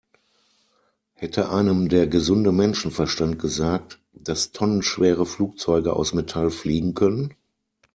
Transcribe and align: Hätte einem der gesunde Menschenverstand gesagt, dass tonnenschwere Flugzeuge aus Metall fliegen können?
Hätte 1.13 1.51
einem 1.51 1.87
der 1.87 2.07
gesunde 2.07 2.51
Menschenverstand 2.51 3.37
gesagt, 3.37 3.99
dass 4.13 4.51
tonnenschwere 4.51 5.27
Flugzeuge 5.27 5.93
aus 5.93 6.15
Metall 6.15 6.49
fliegen 6.49 6.95
können? 6.95 7.35